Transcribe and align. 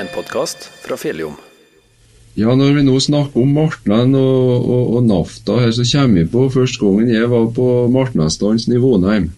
en 0.00 0.08
podkast 0.14 0.70
fra 0.80 0.96
Fjelljom. 0.96 1.34
Ja, 2.38 2.54
når 2.56 2.76
vi 2.78 2.84
nå 2.86 2.94
snakker 3.02 3.42
om 3.42 3.50
Martland 3.52 4.16
og, 4.16 4.52
og, 4.64 4.84
og 4.96 5.04
Nafta 5.04 5.58
her, 5.60 5.72
så 5.76 5.84
kommer 5.84 6.22
vi 6.22 6.30
på 6.32 6.46
første 6.54 6.80
gangen 6.80 7.10
jeg 7.12 7.28
var 7.28 7.48
på 7.56 7.66
Martnadsdansen 7.92 8.76
i 8.76 8.80
Vonheim. 8.80 9.28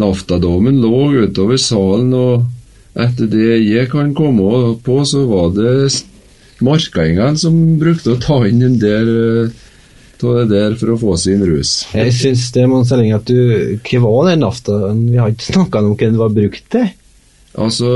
Naftadommen 0.00 0.78
lå 0.80 1.26
utover 1.26 1.60
salen, 1.60 2.14
og 2.14 2.46
etter 2.94 3.28
det 3.28 3.58
jeg 3.66 3.90
kan 3.92 4.14
komme 4.16 4.76
på, 4.86 5.00
så 5.04 5.26
var 5.28 5.50
det 5.56 5.74
markaingene 6.64 7.40
som 7.40 7.58
brukte 7.80 8.14
å 8.14 8.22
ta 8.22 8.38
inn 8.48 8.62
en 8.64 8.78
del 8.80 9.10
av 10.20 10.38
det 10.38 10.48
der 10.54 10.78
for 10.78 10.94
å 10.94 10.98
få 11.00 11.18
sin 11.20 11.42
rus. 11.48 11.82
Jeg 11.96 12.14
syns 12.16 12.48
det 12.54 12.64
må 12.68 12.80
Selling 12.84 13.12
at 13.16 13.28
du 13.28 13.76
Hva 13.80 14.00
var 14.04 14.30
den 14.30 14.42
naftaen? 14.44 15.06
Vi 15.10 15.20
har 15.20 15.32
ikke 15.32 15.52
snakka 15.52 15.84
om 15.84 15.94
hva 15.94 16.06
den 16.06 16.20
var 16.20 16.32
brukt 16.36 16.66
til. 16.72 16.90
Altså, 17.58 17.88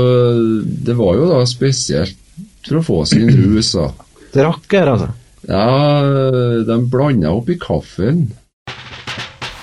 det 0.65 0.95
var 0.97 1.15
jo 1.15 1.29
da 1.29 1.43
spesielt 1.47 2.17
for 2.65 2.79
å 2.79 2.83
få 2.83 2.97
sin 3.07 3.29
rus, 3.29 3.71
da. 3.77 3.91
Drakk 4.35 4.73
her, 4.75 4.91
altså? 4.95 5.11
Ja, 5.45 6.63
de 6.65 6.79
blanda 6.91 7.31
oppi 7.37 7.55
kaffen. 7.61 8.25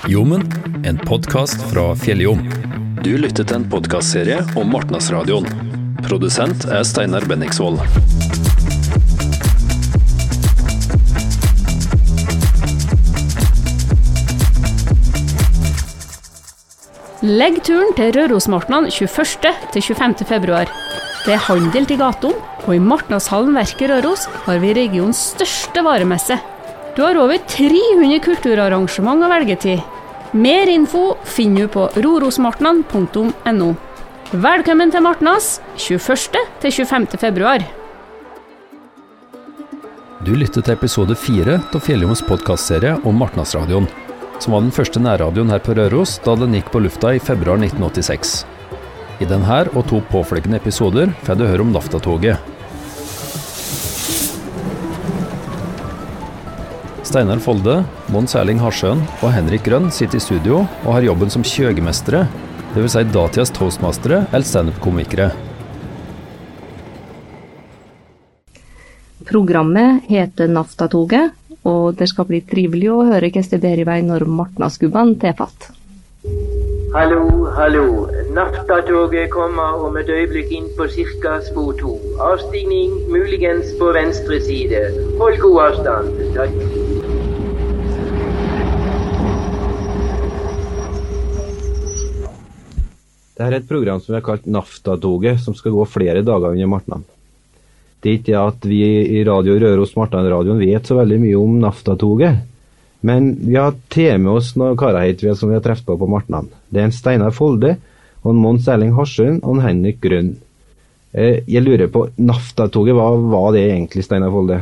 Jommen, 0.08 0.46
en 0.86 0.98
podkast 1.02 1.60
fra 1.72 1.92
Fjelljom. 1.98 2.46
Du 3.02 3.12
lytter 3.18 3.46
til 3.46 3.60
en 3.60 3.68
podkastserie 3.70 4.40
om 4.58 4.70
Martnasradioen. 4.72 5.50
Produsent 6.06 6.66
er 6.70 6.86
Steinar 6.86 7.26
Benningsvold. 7.30 7.82
Legg 17.22 17.60
turen 17.62 17.92
til 17.94 18.08
Rørosmartnan 18.16 18.88
21. 18.90 19.50
til 19.70 19.82
25. 19.94 20.24
februar. 20.26 20.66
Det 21.22 21.36
er 21.36 21.44
handel 21.44 21.84
til 21.86 22.00
gatene, 22.00 22.34
og 22.66 22.72
i 22.74 22.80
Martnadshallen 22.82 23.54
Verket 23.54 23.92
Røros 23.92 24.24
har 24.42 24.58
vi 24.58 24.72
regionens 24.74 25.20
største 25.36 25.84
varemesse. 25.86 26.34
Du 26.96 27.04
har 27.04 27.20
over 27.22 27.38
300 27.46 28.18
kulturarrangement 28.26 29.22
å 29.22 29.30
velge 29.30 29.54
til. 29.54 29.84
Mer 30.34 30.66
info 30.66 31.12
finner 31.22 31.68
du 31.68 31.74
på 31.76 31.86
rorosmartnan.no. 31.94 33.70
Velkommen 34.32 34.90
til 34.90 35.06
Martnas 35.06 35.60
21. 35.78 36.42
til 36.58 36.74
25. 36.74 37.06
februar. 37.22 37.62
Du 40.26 40.34
lytter 40.34 40.62
til 40.62 40.74
episode 40.74 41.14
fire 41.14 41.60
av 41.70 41.86
Fjelljoms 41.86 42.26
podkastserie 42.26 42.98
om 43.06 43.14
Martnasradioen, 43.14 43.86
som 44.42 44.56
var 44.56 44.64
den 44.64 44.74
første 44.74 44.98
nærradioen 44.98 45.52
her 45.52 45.60
på 45.62 45.76
Røros 45.78 46.16
da 46.24 46.34
den 46.38 46.56
gikk 46.56 46.72
på 46.74 46.82
lufta 46.82 47.12
i 47.14 47.20
februar 47.22 47.60
1986. 47.62 48.40
I 49.22 49.28
denne 49.30 49.58
og 49.70 49.84
to 49.86 50.00
påfølgende 50.10 50.58
episoder 50.58 51.12
får 51.22 51.38
du 51.38 51.44
høre 51.46 51.62
om 51.62 51.70
Naftatoget. 51.70 52.50
Steinar 57.06 57.42
Folde, 57.44 57.82
Mons 58.10 58.34
Erling 58.38 58.58
Harsjøen 58.62 59.02
og 59.20 59.30
Henrik 59.34 59.66
Grønn 59.68 59.90
sitter 59.94 60.18
i 60.18 60.24
studio 60.24 60.62
og 60.64 60.90
har 60.96 61.06
jobben 61.06 61.30
som 61.30 61.44
kjøgemestere, 61.46 62.24
dvs. 62.72 62.96
Si 62.96 63.02
datidas 63.12 63.52
toastmastere 63.54 64.24
eller 64.32 64.48
standup-komikere. 64.48 65.28
Programmet 69.28 70.08
heter 70.08 70.50
Naftatoget, 70.50 71.36
og 71.68 71.94
det 71.98 72.08
skal 72.10 72.26
bli 72.28 72.42
trivelig 72.46 72.90
å 72.90 73.04
høre 73.06 73.30
hvordan 73.30 73.52
det 73.52 73.62
bærer 73.62 73.84
i 73.84 73.88
vei 73.88 74.00
når 74.06 74.26
martnadsgubbene 74.40 75.18
tar 75.22 75.38
fatt. 75.38 75.70
Hallo, 76.92 77.48
hallo. 77.56 77.86
Naftatoget 78.36 79.30
kommer 79.32 79.80
om 79.86 79.96
et 80.00 80.10
øyeblikk 80.12 80.52
inn 80.52 80.68
på 80.76 80.86
ca. 81.22 81.38
spor 81.46 81.72
2. 81.78 81.92
Avstigning 82.20 82.92
muligens 83.12 83.72
på 83.80 83.92
venstre 83.96 84.40
side. 84.44 84.82
Hold 85.20 85.40
god 85.40 85.60
avstand. 85.66 86.20
Takk. 86.36 86.58
Det 93.32 93.48
er 93.48 93.56
et 93.56 93.68
program 93.68 93.98
som 93.98 94.12
vi 94.12 94.20
har 94.20 94.26
kalt 94.26 94.44
Naftatoget, 94.46 95.40
som 95.40 95.56
skal 95.56 95.72
gå 95.74 95.88
flere 95.88 96.20
dager 96.22 96.52
under 96.52 96.68
Martnan. 96.70 97.08
Det 98.02 98.10
er 98.10 98.18
ikke 98.18 98.40
at 98.40 98.64
vi 98.66 98.80
i 99.18 99.22
Radio 99.24 99.54
Røros 99.62 99.94
Martnan-radioen 99.94 100.58
vet 100.58 100.88
så 100.88 100.96
veldig 100.98 101.20
mye 101.22 101.38
om 101.38 101.60
NAFTA-toget. 101.62 102.48
men 103.02 103.34
vi 103.34 103.56
har 103.56 103.74
tatt 103.90 104.20
med 104.20 104.32
oss 104.32 104.52
noen 104.56 104.76
karer 104.78 105.06
hit 105.08 105.22
som 105.38 105.48
vi 105.50 105.56
har 105.56 105.62
truffet 105.62 105.86
på 105.86 105.96
på 105.98 106.06
Martnan. 106.10 106.48
Det 106.70 106.80
er 106.80 106.84
en 106.84 106.92
Steinar 106.94 107.30
Folde, 107.34 107.76
og 108.22 108.30
en 108.30 108.42
Mons 108.42 108.68
Erling 108.68 108.92
Harsund 108.94 109.42
og 109.42 109.56
en 109.56 109.64
Henrik 109.66 110.00
Grønn. 110.00 110.36
Eh, 111.12 111.42
Jeg 111.46 111.62
lurer 111.62 111.88
på, 111.88 112.08
NAFTA-toget, 112.18 112.94
hva 112.94 113.08
var 113.30 113.52
det 113.52 113.70
egentlig, 113.70 114.04
Steinar 114.04 114.30
Folde? 114.30 114.60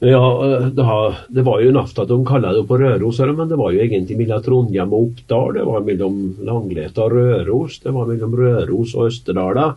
Ja, 0.00 0.20
har, 0.20 1.16
det 1.28 1.42
var 1.42 1.60
jo 1.60 1.72
NAFTA 1.74 2.04
de 2.06 2.24
kaller 2.24 2.54
det 2.54 2.68
på 2.68 2.76
Røros, 2.78 3.18
men 3.18 3.48
det 3.48 3.56
var 3.58 3.72
jo 3.72 3.80
egentlig 3.82 4.16
mellom 4.20 4.42
Trondheim 4.44 4.92
og 4.92 5.08
Oppdal. 5.08 5.56
Det 5.56 5.64
var 5.66 5.80
mellom 5.88 6.20
Langleta 6.46 7.02
og 7.08 7.16
Røros. 7.16 7.80
Det 7.82 7.94
var 7.96 8.06
mellom 8.06 8.36
Røros 8.38 8.94
og 8.94 9.08
Østerdala. 9.08 9.72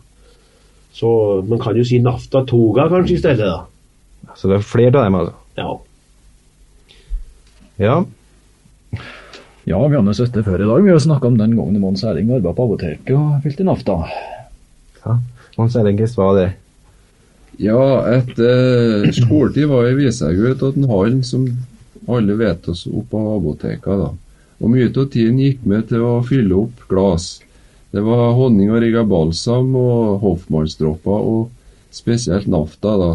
Så 0.92 1.08
man 1.48 1.60
kan 1.62 1.76
jo 1.76 1.84
si 1.88 1.98
NAFTA-toga 2.04 2.88
kanskje 2.92 3.16
i 3.16 3.22
stedet, 3.22 3.48
da. 3.48 4.32
Så 4.36 4.48
det 4.50 4.58
er 4.58 4.66
flere 4.66 4.92
av 4.98 5.06
dem, 5.06 5.16
altså? 5.18 5.34
Ja. 5.56 5.70
Ja. 7.82 7.96
Ja, 9.64 9.78
vi 9.88 9.96
har 9.96 10.12
sett 10.18 10.34
det 10.34 10.42
før 10.46 10.62
i 10.62 10.66
dag. 10.66 10.82
Vi 10.84 10.90
har 10.90 10.98
snakka 11.02 11.30
om 11.30 11.36
den 11.38 11.54
gangen 11.56 11.80
Mons 11.80 12.02
Erling 12.04 12.30
arbeidet 12.30 12.56
på 12.58 12.66
apoteket 12.66 13.14
og 13.14 13.44
fylte 13.44 13.66
nafta. 13.66 13.98
ja. 15.04 15.18
Mons 15.58 15.76
Erling, 15.76 16.00
hva 16.02 16.26
var 16.26 16.38
det? 16.40 16.48
Ja, 17.62 17.82
etter 18.10 19.10
skoletid 19.12 19.68
var 19.70 19.86
jeg 19.86 20.00
visegutt 20.00 20.58
til 20.62 20.80
en 20.80 20.88
hall 20.90 21.18
som 21.28 21.46
alle 22.10 22.34
vet 22.40 22.66
oss 22.72 22.86
opp 22.90 23.10
på 23.12 23.22
apoteket. 23.36 23.86
da. 24.02 24.10
Og 24.62 24.70
mye 24.72 24.88
av 24.90 25.08
tiden 25.12 25.38
gikk 25.38 25.66
med 25.68 25.88
til 25.90 26.02
å 26.06 26.14
fylle 26.26 26.64
opp 26.64 26.86
glass. 26.88 27.42
Det 27.92 28.00
var 28.04 28.32
honning 28.38 28.70
og 28.72 28.80
rigga 28.80 29.04
balsam 29.04 29.74
og 29.76 30.22
hoffmannsdråper 30.22 31.26
og 31.32 31.50
spesielt 31.92 32.48
nafta, 32.48 32.96
da, 32.96 33.10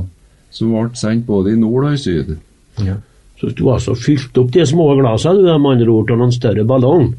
som 0.53 0.73
ble 0.75 0.99
sendt 0.99 1.25
både 1.25 1.55
i 1.55 1.59
nord 1.59 1.89
og 1.89 1.95
i 1.95 2.01
syd. 2.01 2.35
Ja. 2.85 2.99
Så 3.37 3.49
du 3.57 3.67
altså 3.69 3.95
fylte 3.97 4.41
opp 4.41 4.51
de 4.53 4.65
små 4.65 4.91
glassene, 4.99 5.41
du, 5.41 5.49
med 5.49 5.77
andre 5.77 5.93
ord, 5.93 6.13
av 6.13 6.21
noen 6.21 6.33
større 6.33 6.65
ballong? 6.67 7.11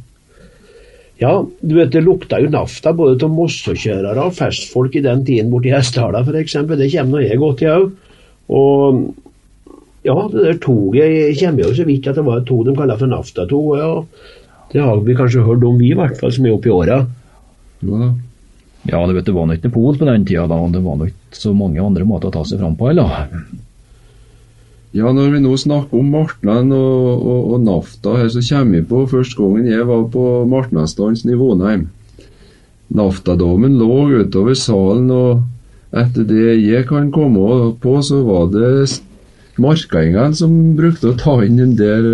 Ja, 1.18 1.32
du 1.42 1.72
vet 1.74 1.90
det 1.90 2.04
lukta 2.06 2.38
jo 2.38 2.50
nafta 2.50 2.92
både 2.94 3.16
til 3.18 3.32
mossekjørere 3.34 4.28
og 4.28 4.36
festfolk 4.38 4.94
i 4.98 5.02
den 5.02 5.24
tiden 5.26 5.50
borti 5.50 5.72
Hessdala 5.74 6.22
f.eks. 6.22 6.54
Det 6.70 6.90
kommer 6.92 7.16
nå 7.16 7.22
jeg 7.24 7.40
godt 7.42 7.64
i 7.64 7.70
òg. 7.72 7.88
Og 8.54 9.00
ja, 10.06 10.14
det 10.30 10.44
der 10.44 10.60
toget 10.62 11.40
kommer 11.40 11.66
jo 11.66 11.74
så 11.74 11.86
vidt 11.88 12.06
at 12.06 12.20
det 12.20 12.26
var 12.26 12.38
et 12.38 12.46
tog 12.46 12.62
de 12.68 12.74
kaller 12.78 13.00
for 13.00 13.10
naftatog. 13.10 13.72
og 13.74 13.78
Ja, 13.82 13.90
det 14.72 14.84
har 14.84 15.02
vi 15.02 15.16
kanskje 15.18 15.42
hørt 15.42 15.64
om, 15.66 15.78
vi 15.80 15.90
i 15.90 15.98
hvert 15.98 16.18
fall, 16.20 16.32
som 16.32 16.46
er 16.46 16.54
oppi 16.54 16.70
åra. 16.70 17.00
Jo 17.84 18.00
da. 18.00 18.10
Ja, 18.88 19.00
du 19.06 19.12
vet, 19.12 19.26
det 19.26 19.34
var 19.34 19.48
nå 19.48 19.56
ikke 19.58 19.72
pol 19.74 19.98
på 19.98 20.06
den 20.08 20.24
tida, 20.28 20.46
da. 20.48 20.58
og 20.58 20.72
Det 20.72 20.82
var 20.84 20.96
nå 20.98 21.08
ikke 21.10 21.38
så 21.38 21.52
mange 21.56 21.82
andre 21.82 22.06
måter 22.08 22.30
å 22.30 22.36
ta 22.38 22.44
seg 22.46 22.62
fram 22.62 22.76
på, 22.78 22.90
eller? 22.92 23.26
Ja, 24.96 25.10
når 25.12 25.34
vi 25.34 25.42
nå 25.44 25.52
snakker 25.60 26.00
om 26.00 26.08
Martland 26.14 26.72
og, 26.72 27.08
og, 27.18 27.40
og 27.52 27.64
Nafta 27.66 28.14
her, 28.16 28.30
så 28.32 28.40
kommer 28.40 28.78
vi 28.78 28.86
på 28.88 29.02
første 29.10 29.36
gangen 29.36 29.68
jeg 29.68 29.88
var 29.90 30.06
på 30.14 30.24
Martnadsdansen 30.48 31.34
i 31.34 31.36
Vonheim. 31.38 31.88
Naftadommen 32.96 33.76
lå 33.76 34.22
utover 34.22 34.56
salen, 34.56 35.10
og 35.12 35.44
etter 35.92 36.24
det 36.28 36.56
jeg 36.62 36.86
kan 36.88 37.12
komme 37.12 37.74
på, 37.82 37.98
så 38.04 38.22
var 38.24 38.48
det 38.54 39.02
markaingene 39.60 40.38
som 40.38 40.54
brukte 40.78 41.12
å 41.12 41.18
ta 41.20 41.36
inn 41.44 41.60
en 41.60 41.76
del 41.76 42.08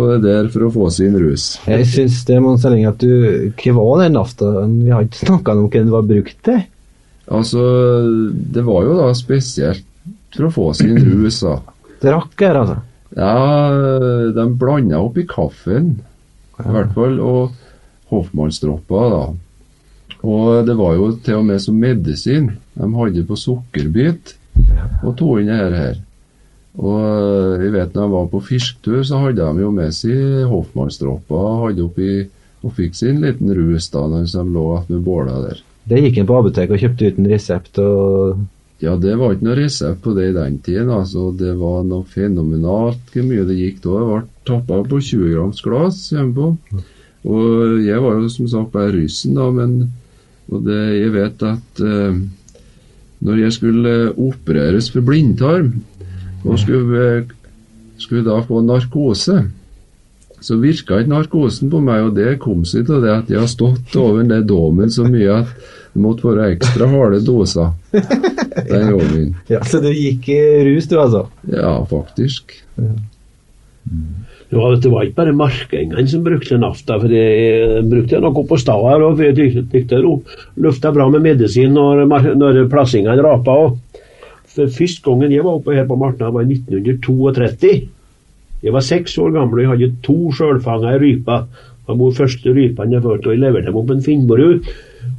av 0.00 0.12
det 0.14 0.22
der 0.26 0.50
for 0.52 0.66
å 0.66 0.72
få 0.74 0.90
sin 0.94 1.16
rus. 1.20 1.46
Jeg 1.70 1.88
syns 1.90 2.22
det 2.28 2.38
må 2.42 2.54
Selling 2.60 2.86
at 2.88 3.02
du 3.02 3.52
Hva 3.58 3.74
var 3.78 4.04
den 4.04 4.16
naftaen? 4.18 4.78
Vi 4.84 4.92
har 4.94 5.06
ikke 5.06 5.26
snakka 5.26 5.56
om 5.56 5.66
hva 5.66 5.74
den 5.76 5.92
var 5.94 6.08
brukt 6.08 6.38
til. 6.46 6.62
Altså, 7.24 7.62
det 8.54 8.64
var 8.66 8.84
jo 8.84 8.96
da 8.98 9.12
spesielt 9.16 9.86
for 10.34 10.48
å 10.48 10.52
få 10.52 10.66
sin 10.76 10.98
rus, 10.98 11.40
da. 11.44 11.58
Drakk 12.02 12.42
her, 12.42 12.58
altså? 12.60 12.80
Ja, 13.14 14.32
de 14.34 14.46
blanda 14.58 15.00
oppi 15.00 15.24
kaffen, 15.30 15.94
i 16.58 16.74
hvert 16.74 16.92
fall, 16.96 17.20
og 17.22 17.54
hoffmannsdropper, 18.10 19.14
da. 19.14 19.24
Og 20.24 20.64
det 20.66 20.74
var 20.78 20.96
jo 20.96 21.10
til 21.24 21.40
og 21.40 21.46
med 21.48 21.62
som 21.62 21.76
medisin. 21.78 22.50
De 22.74 22.88
hadde 22.96 23.26
på 23.28 23.36
sukkerbit 23.38 24.34
og 25.04 25.14
tok 25.18 25.42
inn 25.42 25.52
det 25.52 25.78
her. 25.78 25.98
Og 26.74 27.60
jeg 27.62 27.70
vet 27.74 27.92
når 27.94 28.08
de 28.08 28.14
var 28.16 28.30
på 28.32 28.40
fisketur, 28.48 29.02
så 29.06 29.20
hadde 29.22 29.44
de 29.44 29.62
jo 29.62 29.70
med 29.74 29.94
seg 29.94 30.48
hoffmannsdropper 30.50 31.60
hadde 31.68 31.84
oppi, 31.84 32.24
og 32.64 32.74
fikk 32.74 32.96
sin 32.98 33.20
liten 33.22 33.52
rus 33.54 33.90
da, 33.92 34.06
når 34.08 34.26
de 34.32 34.42
lå 34.56 34.66
med 34.88 35.04
båla 35.04 35.36
der. 35.44 35.60
Det 35.84 36.00
gikk 36.00 36.22
en 36.22 36.28
på 36.30 36.38
apoteket 36.40 36.74
og 36.74 36.82
kjøpte 36.82 37.12
uten 37.12 37.30
resept 37.30 37.80
og 37.82 38.42
Ja, 38.82 38.96
det 39.00 39.14
var 39.16 39.32
ikke 39.32 39.46
noe 39.46 39.56
resept 39.56 40.00
på 40.02 40.12
det 40.16 40.24
i 40.28 40.34
den 40.34 40.56
tiden. 40.64 40.90
altså 40.90 41.30
Det 41.38 41.52
var 41.56 41.84
noe 41.86 42.04
fenomenalt 42.10 43.12
hvor 43.12 43.26
mye 43.28 43.44
det 43.46 43.56
gikk 43.56 43.78
da. 43.84 43.92
Det 43.94 44.08
ble 44.08 44.22
tappa 44.48 44.80
på 44.90 44.98
20 44.98 45.30
grams 45.30 45.62
glass 45.64 46.00
hjemme 46.12 46.34
på. 46.34 46.80
Og 47.24 47.84
jeg 47.84 48.02
var 48.02 48.18
jo 48.18 48.32
som 48.32 48.48
sagt 48.50 48.72
bare 48.74 48.92
russen, 48.96 49.38
da, 49.38 49.46
men 49.54 49.76
og 50.52 50.64
det, 50.66 50.80
jeg 50.98 51.12
vet 51.14 51.44
at 51.48 51.80
eh, 51.80 52.18
når 53.24 53.40
jeg 53.40 53.56
skulle 53.56 53.94
eh, 54.02 54.18
opereres 54.26 54.90
for 54.92 55.06
blindtarm, 55.06 55.70
og 56.44 56.58
skulle, 56.60 57.24
skulle 58.00 58.24
da 58.26 58.40
få 58.44 58.60
narkose, 58.64 59.38
så 60.44 60.58
virka 60.60 61.00
ikke 61.00 61.12
narkosen 61.12 61.70
på 61.72 61.80
meg, 61.80 62.04
og 62.04 62.18
det 62.18 62.36
kom 62.42 62.66
seg 62.68 62.90
av 62.92 63.04
det 63.04 63.14
at 63.14 63.32
jeg 63.32 63.40
har 63.40 63.48
stått 63.50 63.96
over 63.96 64.26
den 64.28 64.44
dommen 64.48 64.92
så 64.92 65.06
mye 65.08 65.40
at 65.40 65.54
det 65.94 66.02
måtte 66.02 66.26
være 66.26 66.50
ekstra 66.56 66.88
harde 66.90 67.22
doser 67.24 67.70
den 67.94 68.88
gangen. 68.90 69.32
Ja, 69.48 69.62
Så 69.64 69.80
du 69.80 69.92
gikk 69.94 70.28
i 70.34 70.40
rus, 70.66 70.88
du 70.90 70.98
altså? 71.00 71.28
Ja, 71.48 71.78
faktisk. 71.88 72.56
Ja, 74.54 74.66
det 74.74 74.90
var 74.90 75.06
ikke 75.06 75.18
bare 75.22 75.36
markengene 75.38 76.04
som 76.10 76.26
brukte 76.26 76.58
nafta, 76.60 76.98
for 77.00 77.14
jeg 77.14 77.84
brukte 77.90 78.20
noe 78.22 78.44
på 78.46 78.58
stad 78.60 78.84
her, 78.90 79.06
og 79.06 79.22
det 79.22 80.02
lufta 80.60 80.92
bra 80.94 81.08
med 81.14 81.24
medisin 81.24 81.72
når, 81.74 82.04
når 82.36 82.60
plassingene 82.72 83.24
rapa. 83.24 83.56
Og 83.64 83.78
for 84.54 84.70
Første 84.70 85.04
gangen 85.04 85.34
jeg 85.34 85.44
var 85.44 85.58
oppe 85.58 85.74
her 85.74 85.86
på 85.88 85.98
Martna, 85.98 86.30
var 86.30 86.46
i 86.46 86.54
1932. 86.54 87.74
Jeg 88.64 88.72
var 88.72 88.84
seks 88.86 89.16
år 89.20 89.34
gammel 89.34 89.60
og 89.60 89.64
jeg 89.64 89.72
hadde 89.72 90.02
to 90.06 90.18
sjølfanga 90.32 90.94
ryper. 91.02 91.46
Det 91.84 91.96
var 92.00 92.14
første 92.16 92.52
rypene 92.56 92.96
jeg 92.96 93.04
fikk, 93.04 93.26
og 93.26 93.34
jeg 93.34 93.42
leverte 93.42 93.68
dem 93.68 93.76
opp 93.76 93.90
en 93.92 94.04
Finnborg. 94.04 94.68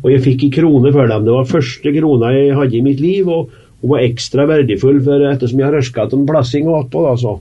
Og 0.02 0.08
jeg 0.10 0.24
fikk 0.26 0.48
en 0.48 0.54
krone 0.56 0.94
for 0.96 1.12
dem. 1.12 1.28
Det 1.28 1.36
var 1.36 1.50
første 1.50 1.94
krona 1.94 2.32
jeg 2.34 2.56
hadde 2.58 2.78
i 2.80 2.86
mitt 2.86 3.04
liv, 3.04 3.30
og 3.30 3.52
hun 3.84 3.92
var 3.92 4.06
ekstra 4.08 4.48
verdifull 4.50 4.98
for 5.06 5.28
ettersom 5.30 5.62
jeg 5.62 5.68
har 5.68 5.78
røska 5.78 6.08
en 6.10 6.26
plassing 6.26 6.72
attpå, 6.74 7.06
Altså. 7.12 7.40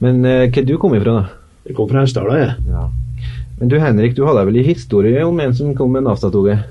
Men 0.00 0.24
eh, 0.24 0.50
hvor 0.50 0.64
du 0.64 0.76
kom 0.78 0.94
ifra, 0.96 1.18
da? 1.20 1.24
Jeg 1.68 1.76
kom 1.76 1.88
fra 1.88 2.04
Hessdala, 2.04 2.38
jeg. 2.38 2.54
Ja. 2.68 2.88
Men 3.58 3.70
du 3.70 3.76
Henrik, 3.80 4.16
du 4.16 4.24
hadde 4.26 4.46
vel 4.48 4.56
en 4.60 4.66
historie 4.66 5.24
om 5.24 5.38
en 5.40 5.54
som 5.54 5.74
kom 5.76 5.92
med 5.92 6.04
naftatoget? 6.08 6.64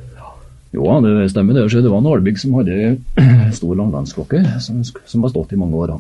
Jo, 0.74 0.88
det 1.06 1.30
stemmer 1.30 1.54
det. 1.54 1.68
Det 1.70 1.90
var 1.92 2.02
en 2.02 2.10
Alvig 2.10 2.40
som 2.42 2.56
hadde 2.58 2.96
stor 3.60 3.76
langlandsklokke 3.78 4.42
som, 4.64 4.82
som 4.84 5.26
har 5.26 5.34
stått 5.34 5.54
i 5.54 5.60
mange 5.60 5.78
år. 5.78 6.00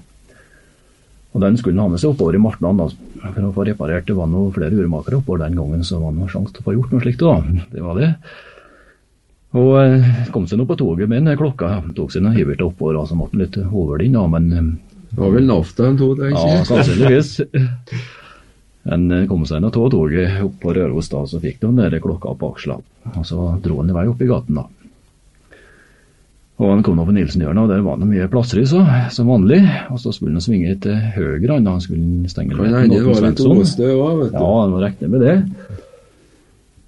Og 1.33 1.41
Den 1.41 1.57
skulle 1.57 1.77
han 1.77 1.87
ha 1.87 1.93
med 1.93 2.01
seg 2.01 2.13
oppover 2.13 2.37
i 2.37 2.41
Martland 2.41 2.81
da, 2.81 2.87
for 3.23 3.45
å 3.45 3.53
få 3.53 3.67
reparert. 3.69 4.07
Det 4.09 4.17
var 4.17 4.29
noe 4.29 4.53
flere 4.53 4.77
urmakere 4.77 5.19
oppover 5.21 5.45
den 5.45 5.57
gangen, 5.57 5.85
så 5.85 5.97
det 5.97 6.05
var 6.05 6.17
noe 6.17 6.29
sjanse 6.29 6.53
til 6.53 6.65
å 6.65 6.67
få 6.67 6.75
gjort 6.77 6.93
noe 6.93 7.05
slikt. 7.05 7.21
da. 7.21 7.63
Det 7.73 7.85
var 7.85 8.01
det. 8.01 8.09
Og 9.53 9.71
eh, 9.77 10.09
kom 10.33 10.47
seg 10.49 10.57
nå 10.57 10.65
på 10.69 10.77
toget 10.77 11.09
med 11.09 11.25
den 11.25 11.37
klokka. 11.37 11.75
Tok 11.93 12.13
seg 12.13 12.25
noen 12.25 12.37
hivert 12.37 12.61
oppover, 12.65 12.97
altså 13.01 13.13
så 13.13 13.21
måtte 13.21 13.41
litt 13.41 13.57
over 13.63 14.01
den, 14.01 14.17
da, 14.17 14.25
men 14.29 14.49
eh, 14.53 14.73
Det 15.13 15.21
var 15.21 15.33
vel 15.35 15.45
nafta 15.49 15.89
han 15.89 15.97
tok, 16.01 16.17
tenker 16.21 16.53
ja, 16.57 16.65
sannsynligvis. 16.69 17.33
Men 18.89 19.09
eh, 19.11 19.25
kom 19.29 19.45
seg 19.47 19.63
nå 19.63 19.71
av 19.71 19.91
toget 19.93 20.41
opp 20.43 20.55
på 20.63 20.75
Røros, 20.75 21.11
da, 21.11 21.23
så 21.29 21.39
fikk 21.43 21.61
de 21.63 21.73
den 21.77 21.99
klokka 22.03 22.35
på 22.39 22.53
aksla. 22.55 22.79
Og 23.13 23.27
så 23.27 23.51
dro 23.63 23.81
han 23.81 23.91
i 23.91 23.95
vei 23.95 24.07
opp 24.11 24.23
i 24.23 24.29
gaten, 24.29 24.59
da. 24.59 24.67
Og 26.61 26.69
han 26.69 26.83
kom 26.85 26.99
nå 26.99 27.05
på 27.07 27.15
Nilsenhjørnet, 27.15 27.63
og 27.65 27.71
der 27.71 27.81
var 27.83 27.97
det 27.97 28.07
mye 28.07 28.27
plasser 28.31 28.61
i, 28.61 28.65
så, 28.69 28.83
som 29.11 29.31
vanlig. 29.31 29.63
Og 29.91 29.97
så 29.99 30.13
skulle 30.13 30.37
han 30.37 30.43
svinge 30.43 30.75
til 30.83 30.99
høyre, 31.15 31.57
han, 31.57 31.81
skulle 31.81 32.29
stenge 32.31 32.53
litt 32.53 32.93
det 32.93 33.01
var 33.07 33.25
litt 33.25 33.41
åstø 33.41 33.89
òg, 33.95 34.21
vet 34.21 34.35
du. 34.35 34.37
Ja, 34.37 34.51
han 34.61 34.75
må 34.75 34.83
regne 34.83 35.09
med 35.15 35.25
det. 35.25 35.35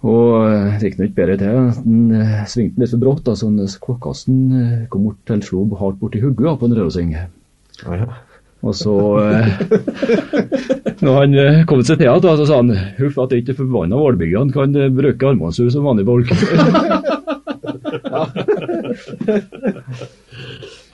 Og 0.05 0.35
eh, 0.45 0.75
det 0.77 0.91
gikk 0.91 0.99
nå 0.99 1.07
ikke 1.07 1.17
bedre 1.17 1.39
til. 1.41 1.71
Den 1.81 2.13
eh, 2.19 2.37
svingte 2.51 2.83
litt 2.83 2.93
for 2.93 3.01
brått, 3.01 3.23
da, 3.25 3.33
så 3.39 3.49
klokkasten 3.87 4.39
eh, 4.59 4.85
kom 4.93 5.07
bort 5.07 5.23
til 5.25 5.41
slo 5.47 5.65
hardt 5.79 5.99
borti 6.01 6.21
hodet 6.21 6.55
på 6.61 6.69
en 6.69 6.77
rødosing. 6.77 7.15
Og 8.65 8.73
så 8.73 8.95
eh, 9.21 9.47
Når 11.05 11.17
han 11.19 11.35
eh, 11.37 11.59
kom 11.69 11.83
seg 11.85 11.99
til 11.99 12.07
igjen, 12.07 12.23
så 12.23 12.45
sa 12.49 12.55
han 12.61 12.71
huff 12.97 13.19
at 13.21 13.35
ikke 13.37 13.57
forbanna 13.59 13.99
Vålbyggene 13.99 14.55
kan 14.55 14.73
eh, 14.79 14.91
bruke 14.93 15.29
armbåndsur 15.29 15.69
som 15.73 15.85
vanlige 15.85 16.09
folk. 16.09 16.27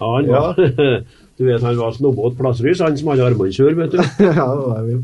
Han 0.01 0.25
var, 0.25 0.57
du 1.37 1.43
vet, 1.45 1.61
han 1.61 1.77
var 1.77 1.91
snobbete 1.93 2.37
plassvis, 2.39 2.79
han 2.81 2.95
som 2.97 3.11
hadde 3.11 3.27
armbåndsur, 3.27 3.75
vet 3.77 3.93
du. 3.93 3.99
ja, 4.01 4.33
det 4.33 4.63
var 4.65 4.87
jo. 4.89 4.95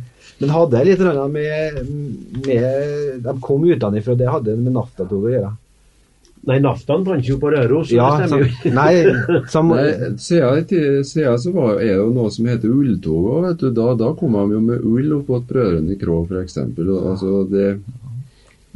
Men 0.42 0.54
hadde 0.54 0.82
litt 0.86 1.04
med, 1.34 1.78
med 2.48 2.66
De 3.22 3.36
kom 3.46 3.62
utenfra, 3.66 4.18
det 4.18 4.30
hadde 4.34 4.58
med 4.58 4.74
naftatoget 4.74 5.30
å 5.30 5.34
gjøre. 5.36 5.52
Nei, 6.48 6.60
naftaen 6.64 7.04
fant 7.04 7.28
jo 7.28 7.36
på 7.42 7.50
Røros, 7.52 7.90
Ja, 7.92 8.06
det 8.22 8.30
stemmer 8.30 8.46
jo. 8.48 8.72
nei, 8.72 9.48
som, 9.52 9.68
Nei, 9.76 9.88
siden, 10.16 11.04
siden 11.04 11.40
så 11.44 11.52
var, 11.52 11.74
er 11.82 11.90
det 11.92 11.98
jo 12.00 12.12
noe 12.16 12.32
som 12.32 12.46
heter 12.48 12.72
ulltog 12.72 13.26
òg, 13.34 13.42
vet 13.50 13.66
du. 13.66 13.72
Da, 13.76 13.88
da 14.00 14.14
kom 14.16 14.38
de 14.38 14.46
jo 14.56 14.62
med 14.64 14.86
ull 14.88 15.12
oppå 15.20 15.42
Brødrene 15.50 15.98
Krå, 16.00 16.22
f.eks. 16.30 16.56
Altså, 16.64 17.42
det, 17.52 17.68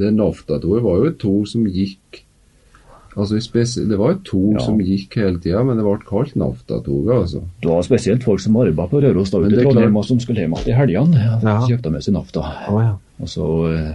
det 0.02 0.12
naftatoget 0.18 0.84
var 0.84 1.00
jo 1.00 1.14
et 1.14 1.18
tog 1.24 1.48
som 1.48 1.64
gikk 1.68 2.26
Altså, 3.12 3.36
Det 3.90 3.98
var 4.00 4.12
et 4.14 4.22
tog 4.24 4.54
Ja. 4.54 4.60
som 4.64 4.78
gikk 4.80 5.16
hele 5.20 5.40
tida, 5.44 5.64
men 5.68 5.76
det 5.76 5.84
ble 5.84 5.98
kalt 6.08 6.32
naftatoget, 6.40 7.12
altså. 7.12 7.42
Det 7.60 7.68
var 7.68 7.82
spesielt 7.84 8.24
folk 8.24 8.40
som 8.40 8.56
arbeidet 8.56 8.88
på 8.90 9.02
Røros 9.04 9.32
da 9.34 9.40
Men 9.40 9.48
ute 9.52 9.54
i 9.54 9.58
det 9.58 9.66
Trondheim, 9.66 9.92
klart- 9.92 10.00
og 10.00 10.06
som 10.08 10.20
skulle 10.24 10.40
hjem 10.40 10.54
igjen 10.56 10.70
i 10.72 10.78
helgene. 10.78 11.26
Ja. 11.44 11.58
Kjøpte 11.68 11.92
med 11.92 12.04
seg 12.06 12.14
nafta. 12.16 12.40
Oh, 12.72 12.80
ja. 12.80 12.94
Og 13.20 13.28
så, 13.28 13.48
eh, 13.68 13.92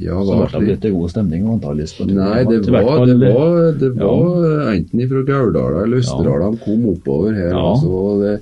Ja, 0.00 0.16
så 0.26 0.34
var 0.40 0.48
ble 0.50 0.60
det 0.66 0.70
litt 0.82 0.86
god 0.96 1.10
stemning 1.12 1.44
antakeligvis. 1.46 1.92
Nei, 2.10 2.40
det 2.48 2.56
var, 2.72 3.04
det 3.06 3.18
var, 3.20 3.60
det 3.78 3.90
var 3.94 4.72
enten 4.72 5.04
fra 5.12 5.22
Gauldala 5.28 5.84
eller 5.84 6.00
Østerdala 6.02 6.48
de 6.50 6.58
kom 6.64 6.88
oppover 6.90 7.36
her. 7.36 7.52
Ja. 7.52 7.60
Altså, 7.70 7.92
og, 7.94 8.24
det, 8.24 8.32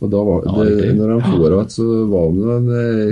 og 0.00 0.12
da 0.12 0.20
var, 0.28 0.44
Ja, 0.46 0.54
det, 0.60 0.76
riktig. 0.76 0.92
når 1.00 1.10
de 1.10 1.18
for 1.26 1.48
igjen, 1.50 1.74
så 1.74 1.88
var 2.12 2.30
det 2.36 2.54
en 2.60 2.70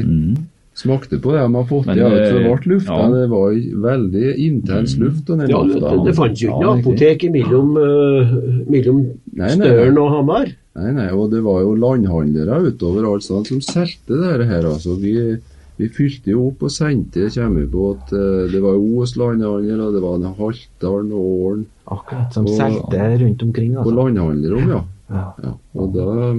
Mm. 0.09 0.37
smakte 0.79 1.19
på 1.19 1.33
det 1.35 1.41
de 1.43 1.55
har 1.59 1.65
fått 1.67 1.89
i. 1.91 1.99
Ja, 1.99 2.09
så 2.09 2.39
eh, 2.39 2.47
ble 2.47 2.73
luft. 2.77 2.87
ja. 2.87 3.09
det 3.11 3.25
var 3.35 3.50
veldig 3.89 4.29
intens 4.47 4.95
luft. 5.03 5.27
Den 5.27 5.41
Ja, 5.50 5.59
det, 5.65 5.75
lufta. 5.75 5.91
det, 5.97 6.05
det 6.06 6.15
fantes 6.15 6.43
jo 6.45 6.49
ikke 6.53 6.62
noe 6.69 6.79
apotek 6.79 7.27
mellom, 7.35 7.75
uh, 7.83 8.33
mellom 8.71 9.00
Nei, 9.35 9.49
nei, 9.49 9.55
Støren 9.59 9.99
og 9.99 10.11
Hamar. 10.15 10.53
Nei, 10.79 10.93
nei, 10.95 11.09
og 11.11 11.33
det 11.35 11.43
var 11.43 11.61
jo 11.67 11.75
landhandlere 11.75 12.61
utover 12.71 13.11
alt 13.11 13.27
sånt 13.27 13.50
som 13.50 13.59
solgte 13.61 14.15
det 14.39 14.47
her. 14.47 14.71
altså. 14.71 14.95
Vi, 15.03 15.17
vi 15.79 15.89
fylte 15.95 16.33
jo 16.33 16.49
opp 16.49 16.65
og 16.67 16.73
sendte 16.75 17.29
kjemmebåt. 17.31 18.13
eh, 18.13 18.51
Det 18.51 18.61
var 18.63 18.75
jo 18.75 19.03
Os 19.03 19.15
landhandel, 19.17 19.81
og 19.81 19.95
det 19.95 20.03
var 20.03 20.15
en 20.19 20.35
Haltdalen 20.35 21.13
og 21.15 21.27
Ålen 21.49 21.67
Akkurat 21.89 22.35
som 22.35 22.47
solgte 22.47 23.05
rundt 23.23 23.43
omkring. 23.43 23.77
altså. 23.77 23.89
på 23.89 23.97
landhandlerom, 23.97 24.69
ja. 24.69 24.83
Ja. 25.09 25.25
ja. 25.43 25.53
Og 25.79 25.93
da, 25.95 26.35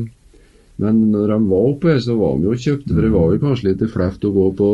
men 0.79 0.99
når 1.11 1.27
de 1.33 1.37
var 1.49 1.69
oppe 1.71 1.93
her, 1.93 1.99
så 2.03 2.15
var 2.19 2.35
de 2.37 2.43
jo 2.49 2.51
og 2.53 2.63
kjøpte, 2.65 2.93
for 2.93 3.01
det 3.01 3.11
var 3.15 3.31
jo 3.33 3.39
kanskje 3.47 3.69
litt 3.71 3.85
fleft 3.91 4.27
å 4.27 4.33
gå 4.35 4.49
på 4.59 4.69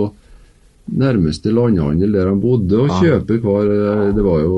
nærmeste 0.95 1.53
landhandel 1.53 2.11
der 2.13 2.27
de 2.29 2.35
bodde 2.41 2.81
og 2.83 2.91
kjøpe 3.01 3.39
hver 3.41 3.71
eh, 3.73 4.11
Det 4.13 4.25
var 4.25 4.41
jo 4.43 4.57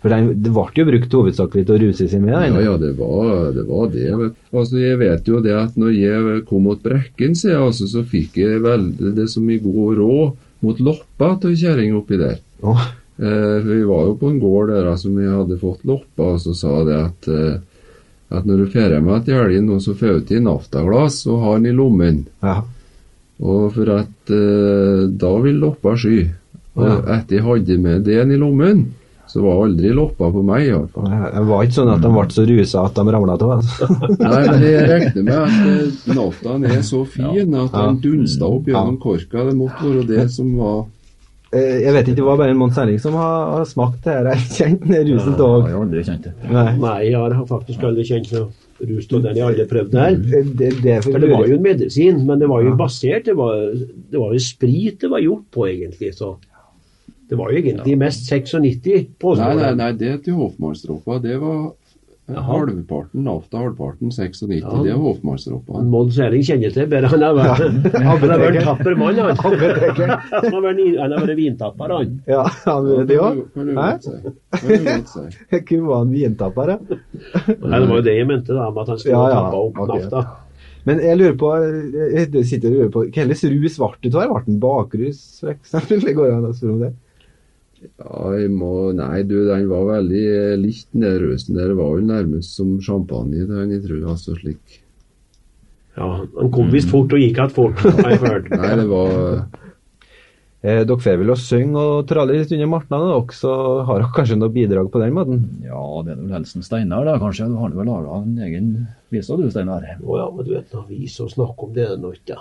For 0.00 0.08
den, 0.08 0.30
det 0.40 0.52
ble 0.54 0.64
jo 0.80 0.86
brukt 0.88 1.12
hovedsakelig 1.18 1.66
til 1.68 1.74
å 1.76 1.80
ruse 1.82 2.06
seg 2.08 2.22
med. 2.24 2.32
Ja, 2.32 2.42
den. 2.46 2.60
ja, 2.64 2.76
det 2.80 2.92
var 2.96 3.50
det. 3.52 3.64
Var 3.68 3.90
det. 3.92 4.30
Altså, 4.54 4.78
jeg 4.80 5.00
vet 5.02 5.26
jo 5.28 5.40
det 5.44 5.52
at 5.52 5.76
når 5.76 5.90
jeg 5.92 6.44
kom 6.48 6.64
mot 6.64 6.80
Brekken, 6.80 7.34
så, 7.36 7.50
jeg, 7.52 7.60
altså, 7.60 7.88
så 7.90 8.04
fikk 8.08 8.38
jeg 8.40 8.62
veldig 8.64 9.12
det 9.18 9.26
som 9.28 9.50
i 9.52 9.58
god 9.60 9.98
råd 10.00 10.38
mot 10.64 10.80
loppa 10.84 11.34
til 11.42 11.52
kjerringa 11.56 11.98
oppi 12.00 12.16
der. 12.20 12.38
Oh. 12.64 12.80
Eh, 13.20 13.60
for 13.60 13.68
vi 13.74 13.82
var 13.84 14.06
jo 14.08 14.16
på 14.20 14.30
en 14.32 14.40
gård 14.40 14.72
der 14.72 14.88
som 15.00 15.16
vi 15.20 15.28
hadde 15.28 15.60
fått 15.60 15.84
loppa, 15.88 16.30
og 16.34 16.40
så 16.40 16.54
sa 16.56 16.78
det 16.88 16.96
at, 16.96 17.28
eh, 17.28 17.58
at 18.32 18.48
når 18.48 18.64
du 18.64 18.70
fer 18.72 18.94
hjem 18.96 19.10
til 19.26 19.36
helgen, 19.36 19.68
så 19.84 19.92
får 19.96 20.20
du 20.20 20.28
til 20.30 20.44
naftaglass 20.46 21.26
og 21.28 21.42
har 21.44 21.58
den 21.60 21.74
i 21.74 21.76
lommen. 21.76 22.22
Ja. 22.40 22.62
Og 23.40 23.72
for 23.76 23.92
at 23.98 24.32
eh, 24.32 25.04
da 25.20 25.34
vil 25.44 25.60
loppa 25.60 25.92
sky. 26.00 26.22
Og 26.78 26.86
Ja. 26.86 26.96
etter 27.18 27.36
jeg 27.36 27.44
hadde 27.44 27.76
med 27.82 28.04
den 28.08 28.32
i 28.32 28.40
lommen, 28.40 28.86
så 29.30 29.38
det 29.38 29.44
var 29.46 29.60
aldri 29.64 29.92
loppa 29.94 30.28
på 30.34 30.42
meg, 30.42 30.64
i 30.66 30.72
hvert 30.74 30.90
fall. 30.90 31.08
Det 31.38 31.42
var 31.46 31.64
ikke 31.66 31.76
sånn 31.78 31.90
at 31.94 32.02
de 32.02 32.10
ble 32.16 32.24
så 32.34 32.46
rusa 32.50 32.84
at 32.88 32.96
de 32.98 33.04
ramla 33.14 33.36
av. 33.38 33.50
Altså. 33.56 33.90
Nei, 34.26 34.40
men 34.50 34.64
jeg 34.66 34.86
regner 34.90 35.26
med 35.28 35.36
at 35.38 35.58
eh, 35.70 36.14
naftaen 36.18 36.64
er 36.66 36.80
så 36.90 37.04
fin 37.06 37.30
at 37.54 37.70
Ja. 37.70 37.84
den 37.86 38.00
dunsta 38.02 38.48
opp 38.50 38.66
gjennom 38.66 38.98
korka. 39.02 39.44
Det 39.46 39.54
måtte 39.60 39.84
være 39.86 40.08
det 40.10 40.30
som 40.34 40.56
var 40.58 40.80
Eh, 41.50 41.80
Jeg 41.82 41.90
vet 41.96 42.06
ikke, 42.06 42.14
det 42.20 42.24
var 42.28 42.36
bare 42.38 42.52
en 42.52 42.58
Mons 42.60 42.76
Erling 42.78 43.00
som 43.02 43.16
har, 43.18 43.48
har 43.56 43.64
smakt 43.66 44.04
det 44.04 44.12
her. 44.14 44.26
Jeg 44.30 44.38
har 44.38 44.52
kjent 44.54 44.84
den 44.86 45.08
rusen 45.08 45.32
Ja, 45.34 45.46
av 45.48 45.64
jeg 45.66 45.72
har 45.74 45.80
aldri 45.82 46.02
kjent 46.06 46.26
det. 46.28 46.34
Nei, 46.78 46.98
jeg 47.08 47.14
har 47.18 47.32
faktisk 47.48 47.86
aldri 47.88 48.04
kjent 48.06 48.28
noe 48.36 48.44
rus 48.86 49.08
av 49.10 49.24
den. 49.24 49.34
Jeg 49.34 49.42
har 49.42 49.50
aldri 49.50 49.64
prøvd 49.72 49.90
det 49.90 50.04
her. 50.04 50.14
det, 50.30 50.42
det 50.60 50.68
det, 50.84 50.94
for 51.02 51.10
For 51.16 51.24
det 51.24 51.30
var 51.32 51.48
jo 51.50 51.56
en 51.58 51.64
medisin, 51.66 52.20
men 52.28 52.38
det 52.38 52.46
var 52.52 52.62
jo 52.62 52.76
basert 52.78 53.26
Det 53.26 53.34
var, 53.34 53.56
det 53.74 54.22
var 54.22 54.30
jo 54.38 54.44
sprit 54.46 55.00
det 55.02 55.10
var 55.10 55.24
gjort 55.26 55.42
på, 55.58 55.66
egentlig. 55.72 56.12
Så 56.20 56.30
det 57.30 57.36
var 57.38 57.52
jo 57.52 57.60
egentlig 57.60 57.94
mest 58.00 58.24
96 58.26 58.88
Nei, 58.90 59.02
påstår 59.22 59.54
nei, 59.54 59.68
jeg. 59.68 59.76
nei, 59.78 59.90
det 60.00 60.14
til 60.24 60.34
Hofmannsdroppa, 60.40 61.20
det 61.22 61.36
var 61.38 61.60
Jaha. 62.30 62.42
halvparten. 62.46 63.26
Alta 63.30 63.58
halvparten, 63.58 64.10
96. 64.14 64.60
Ja. 64.60 64.82
Det 64.82 64.90
er 64.92 64.96
Hofmannsdroppa. 65.02 65.72
Mons 65.92 66.18
Erling 66.22 66.44
kjenner 66.46 66.70
til 66.74 66.86
bedre. 66.90 67.08
Han 67.10 67.22
har 67.22 67.34
vært, 67.38 67.60
han 67.94 68.04
har 68.08 68.16
vært 68.24 68.56
en 68.60 68.66
tapper 68.66 68.94
mann, 68.98 69.16
han. 69.18 69.36
Han 69.40 69.52
har 70.54 70.62
vært, 70.66 70.80
han 70.98 71.10
har 71.14 71.20
vært 71.24 71.36
vintapper, 71.38 71.88
han. 71.96 72.08
Ja, 72.30 72.42
han 72.64 72.74
har 72.74 72.82
vært 72.90 73.08
det 73.10 73.18
òg. 73.22 73.34
Kunne 75.70 75.86
være 75.88 76.02
en 76.02 76.14
vintapper, 76.14 76.66
ja. 76.74 76.78
Nei, 76.90 77.78
det 77.78 77.88
var 77.88 77.96
jo 77.96 78.04
det 78.06 78.14
jeg 78.18 78.26
mente, 78.30 78.50
da, 78.54 78.62
med 78.70 78.80
at 78.84 78.90
han 78.94 79.00
skulle 79.02 79.16
Ja, 79.16 79.22
ja, 79.30 79.34
tappa 79.40 79.56
opp 79.66 79.76
okay. 79.86 80.00
nafta. 80.02 80.18
Men 80.88 80.96
jeg 81.04 81.14
lurer 81.20 81.36
på 81.36 81.48
jeg 81.60 82.46
sitter 82.48 82.68
og 82.70 82.74
lurer 82.78 82.92
på 82.94 83.00
Hva 83.12 83.22
slags 83.26 83.44
rus 83.52 83.74
ble 83.76 83.88
det 84.06 84.14
av? 84.16 84.30
Ble 84.32 84.40
det 84.46 84.52
en 84.54 84.62
bakrus, 84.62 85.18
f.eks.? 85.42 85.74
eksempel? 85.74 85.98
Det 86.06 86.14
går 86.16 86.28
an 86.38 86.48
å 86.48 86.56
spørre 86.56 86.74
om 86.76 86.80
det. 86.86 86.92
Ja, 87.80 88.32
jeg 88.36 88.50
må 88.52 88.90
Nei, 88.96 89.22
du, 89.24 89.38
den 89.48 89.66
var 89.70 89.86
veldig 89.88 90.22
eh, 90.34 90.58
litt 90.60 90.88
nedrøsten 90.92 91.56
der. 91.56 91.72
Det 91.72 91.78
var 91.80 91.96
vel 91.96 92.06
nærmest 92.08 92.58
som 92.58 92.76
champagne, 92.84 93.46
den, 93.48 93.74
jeg 93.76 93.84
tror. 93.86 94.04
Altså 94.14 94.36
slik. 94.36 94.80
Ja, 95.96 96.10
Han 96.36 96.52
kom 96.54 96.70
visst 96.72 96.92
fort 96.92 97.12
og 97.12 97.20
gikk 97.20 97.40
igjen 97.40 97.56
fort, 97.56 97.80
har 97.80 98.14
jeg 98.14 98.22
hørt. 98.22 98.52
Nei, 98.60 98.76
det 98.78 98.86
var 98.90 99.16
Eh, 100.60 100.82
dere 100.84 101.00
får 101.00 101.16
vel 101.22 101.32
å 101.32 101.38
synge 101.40 101.80
og 101.80 102.08
tralle 102.08 102.34
litt 102.36 102.50
under 102.52 102.68
martene, 102.68 103.06
dere, 103.08 103.32
så 103.32 103.52
har 103.88 104.02
dere 104.02 104.12
kanskje 104.12 104.36
noe 104.36 104.52
bidrag 104.52 104.90
på 104.92 105.00
den 105.00 105.14
måten? 105.16 105.38
Ja, 105.64 105.80
det 106.04 106.12
er 106.12 106.18
vel 106.18 106.34
Helsen 106.36 106.66
Steinar, 106.66 107.06
da, 107.08 107.14
kanskje. 107.22 107.46
Du 107.48 107.56
har 107.62 107.72
vel 107.72 107.88
laga 107.88 108.18
en 108.20 108.34
egen 108.44 108.66
vise, 109.08 109.38
du, 109.40 109.46
Steinar? 109.48 109.86
Å 109.96 110.18
ja, 110.20 110.26
men 110.34 110.44
du 110.44 110.52
vet, 110.52 110.68
nå, 110.76 110.82
vi 110.90 111.08
som 111.08 111.30
snakker 111.32 111.70
om 111.70 111.72
det 111.78 111.86
nå 112.02 112.12
ikke. 112.18 112.36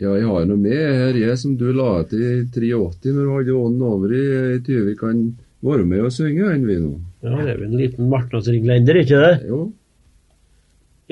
Ja. 0.00 0.14
Jeg 0.16 0.26
har 0.26 0.46
noe 0.48 0.56
med 0.58 0.78
her, 0.78 1.18
jeg 1.20 1.38
som 1.38 1.56
du 1.60 1.68
la 1.76 2.02
til 2.08 2.22
i 2.22 2.32
83 2.54 3.12
når 3.12 3.22
du 3.26 3.32
hadde 3.36 3.58
ånden 3.58 3.82
over 3.86 4.14
i, 4.16 4.22
i 4.56 4.60
20. 4.64 4.94
Kan 5.00 5.22
være 5.62 5.84
med 5.86 6.06
og 6.08 6.12
synge 6.14 6.48
den, 6.48 6.66
vi 6.66 6.78
nå. 6.80 6.94
ja, 7.22 7.36
det 7.36 7.52
er 7.52 7.60
vel 7.60 7.68
en 7.68 7.78
liten 7.78 8.08
martnadsringlender, 8.10 8.98
ikke 9.04 9.20
det? 9.22 9.34
Jo. 9.50 9.60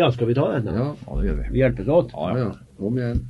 Ja, 0.00 0.08
skal 0.14 0.30
vi 0.30 0.34
ta 0.38 0.49
den? 0.56 0.72
Ja, 0.72 0.88
Ja, 0.94 1.18
det 1.20 1.28
gjør 1.28 1.38
vi. 1.42 1.46
Vi 1.52 1.62
hjelpes 1.64 1.88
åt. 1.88 2.12
ja. 2.16 2.32
ja. 2.38 2.50
Kom 2.80 2.96
igjen. 2.99 3.20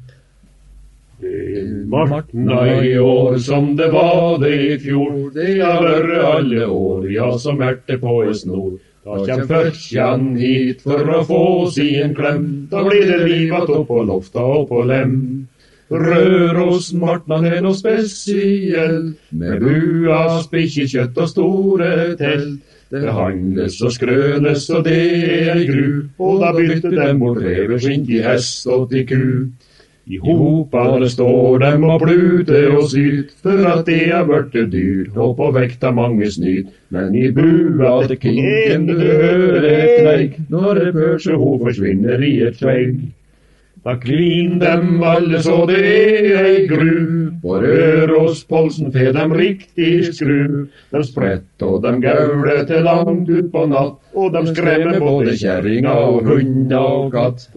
Martna 1.90 2.60
i 2.84 2.94
år 2.98 3.38
som 3.44 3.74
det 3.76 3.90
var 3.92 4.38
det 4.40 4.54
i 4.70 4.78
fjor, 4.80 5.30
det 5.34 5.58
har 5.60 5.82
vært 5.84 6.12
alle 6.24 6.66
år, 6.66 7.10
ja 7.12 7.26
som 7.38 7.60
erter 7.60 7.98
på 8.00 8.14
ei 8.24 8.32
snor. 8.38 8.78
Da 9.00 9.16
kjem 9.24 9.46
Førkjan 9.48 10.24
hit 10.36 10.82
for 10.84 11.08
å 11.08 11.22
få 11.24 11.44
si 11.72 11.94
en 12.02 12.12
klem, 12.16 12.42
da 12.68 12.82
blir 12.84 13.06
det 13.08 13.22
livat 13.24 13.70
opp 13.72 13.86
på 13.88 14.02
lofta 14.04 14.42
og 14.44 14.66
på 14.68 14.82
lem. 14.90 15.14
Rørosmartnan 15.90 17.46
er 17.48 17.64
noe 17.64 17.78
spesiell, 17.78 19.14
med 19.32 19.64
bua, 19.64 20.20
spikkekjøtt 20.44 21.16
og 21.16 21.32
store 21.32 21.88
telt. 22.20 22.60
Det 22.90 23.06
handles 23.14 23.76
og 23.86 23.92
skrønes, 23.94 24.64
og 24.74 24.84
det 24.84 25.00
er 25.46 25.60
gru, 25.62 25.90
og 26.18 26.40
da 26.42 26.50
bytter 26.56 26.94
dem 26.94 27.20
bort 27.22 27.38
reverskinn 27.44 28.02
til 28.08 28.24
hest 28.26 28.66
og 28.66 28.88
til 28.90 29.04
ku. 29.06 29.20
I 30.10 30.18
hopane 30.18 31.06
står 31.06 31.60
dem 31.62 31.84
og 31.86 32.00
pluter 32.02 32.72
og 32.74 32.88
syr, 32.90 33.28
for 33.44 33.62
at 33.70 33.84
de 33.86 33.98
er 34.10 34.24
blitt 34.26 34.72
dyr, 34.72 35.04
og 35.14 35.36
på 35.38 35.50
vekta 35.54 35.92
mange 35.94 36.26
snyt. 36.34 36.72
Men 36.90 37.14
i 37.14 37.28
bua 37.36 37.92
til 38.10 38.18
kinken 38.18 38.88
du 38.88 38.96
hører 38.98 39.68
et 39.68 39.94
kneik, 40.00 40.34
når 40.50 40.82
en 40.82 40.92
pølse 40.96 41.38
ho 41.38 41.52
forsvinner 41.62 42.26
i 42.26 42.32
et 42.48 42.58
tveig. 42.58 42.98
Da 43.80 43.94
kvin 43.96 44.58
dem 44.60 45.00
alle 45.00 45.38
så 45.40 45.62
det 45.68 45.78
er 45.80 46.44
ei 46.44 46.66
gru, 46.68 47.30
på 47.40 47.54
Rørospolsen 47.62 48.90
fer 48.92 49.14
dem 49.16 49.32
riktig 49.32 50.10
skru. 50.12 50.66
De 50.92 51.00
spretter 51.08 51.64
og 51.64 51.80
de 51.86 51.94
gaule 52.02 52.58
til 52.68 52.84
langt 52.84 53.30
ut 53.32 53.48
på 53.54 53.62
natt, 53.70 53.96
og 54.12 54.34
de 54.36 54.42
skremmer 54.50 55.00
både 55.00 55.32
kjerringa 55.40 55.94
og 55.96 56.28
hunda 56.28 56.82
og 56.84 57.16
katt. 57.16 57.48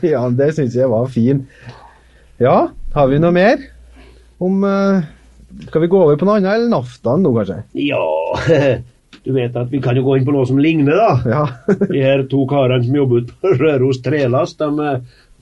Ja, 0.00 0.22
det 0.32 0.46
syns 0.56 0.72
jeg 0.78 0.88
var 0.88 1.10
fin. 1.12 1.42
Ja, 2.40 2.70
har 2.94 3.08
vi 3.10 3.18
noe 3.20 3.34
mer? 3.36 3.60
Om 4.40 4.62
eh, 4.64 5.02
Skal 5.66 5.82
vi 5.84 5.90
gå 5.92 6.00
over 6.00 6.16
på 6.16 6.24
noe 6.24 6.38
annet, 6.38 6.54
eller 6.54 6.70
Naftan 6.72 7.20
nå, 7.20 7.34
kanskje? 7.36 7.58
Ja, 7.76 8.00
du 9.24 9.32
vet 9.34 9.56
at 9.58 9.70
vi 9.72 9.80
kan 9.84 9.96
jo 9.98 10.04
gå 10.06 10.16
inn 10.18 10.26
på 10.26 10.32
noe 10.34 10.46
som 10.48 10.58
ligner, 10.62 10.96
da. 10.96 11.08
Ja. 11.28 11.44
De 11.92 12.00
her 12.02 12.22
to 12.30 12.44
karene 12.48 12.84
som 12.86 12.96
jobber 12.96 13.24
ute 13.24 13.34
på 13.42 13.54
Røros 13.60 14.00
Trelast, 14.04 14.58
de 14.62 14.86
eh, 14.88 15.00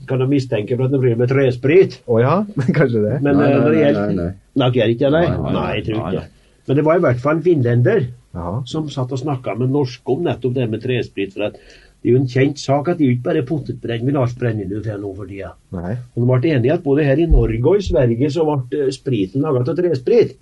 kan 0.09 0.19
de 0.21 0.27
mistenke 0.29 0.75
for 0.77 0.85
at 0.87 0.93
de 0.93 0.99
driver 1.01 1.21
med 1.23 1.31
tresprit. 1.31 1.99
Å 2.07 2.19
ja, 2.21 2.35
kanskje 2.77 3.03
det. 3.05 3.17
Men 3.25 3.39
Nei, 3.39 3.49
nei, 3.53 3.73
nei, 3.73 3.91
nei, 3.95 4.13
nei. 4.17 4.29
Nei, 4.57 4.69
ikke 4.93 5.11
det? 5.11 5.11
Nei, 5.13 5.51
Nei, 5.57 5.67
jeg 5.79 5.85
tror 5.89 5.99
ikke. 6.11 6.25
Men 6.67 6.79
det 6.81 6.83
var 6.87 6.99
i 6.99 7.03
hvert 7.07 7.21
fall 7.23 7.37
en 7.39 7.43
finlender 7.45 8.07
Ja. 8.37 8.49
som 8.69 8.89
satt 8.91 9.13
og 9.15 9.21
snakka 9.21 9.55
med 9.57 9.71
norske 9.73 10.11
om 10.13 10.25
nettopp 10.27 10.53
det 10.57 10.65
med 10.69 10.81
tresprit. 10.83 11.31
For 11.33 11.47
at 11.47 11.55
det 11.57 12.11
er 12.11 12.13
jo 12.13 12.19
en 12.19 12.27
kjent 12.29 12.59
sak 12.61 12.89
at 12.91 12.99
det 12.99 13.05
er 13.05 13.09
jo 13.09 13.15
ikke 13.15 13.25
bare 13.29 13.45
potetbrennevin 13.47 14.17
Lars 14.19 14.35
Brennevin 14.37 14.83
til 14.85 14.99
nå 15.01 15.13
for 15.17 15.25
tida. 15.31 15.53
Nei. 15.73 15.95
Og 16.13 16.19
de 16.21 16.27
ble 16.29 16.51
enige 16.57 16.75
at 16.75 16.83
både 16.83 17.05
her 17.07 17.21
i 17.23 17.29
Norge 17.31 17.63
og 17.71 17.79
i 17.79 17.85
Sverige 17.87 18.29
så 18.35 18.45
ble 18.45 18.83
eh, 18.83 18.91
spriten 18.93 19.41
laga 19.47 19.63
av 19.63 19.79
tresprit. 19.79 20.35